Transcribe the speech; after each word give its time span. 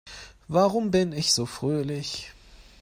Warum 0.47 0.89
bin 0.89 1.11
ich 1.11 1.31
so 1.31 1.45
fröhlich? 1.45 2.31